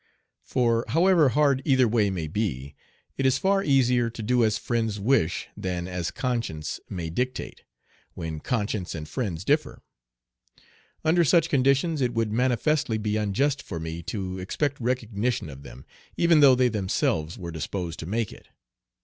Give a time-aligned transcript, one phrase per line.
[0.41, 2.73] For however hard either way may be,
[3.19, 7.61] it is far easier to do as friends wish than as conscience may dictate,
[8.15, 9.83] when conscience and friends differ.
[11.05, 15.85] Under such conditions it would manifestly be unjust for me to expect recognition of them,
[16.17, 18.47] even though they themselves were disposed to make it.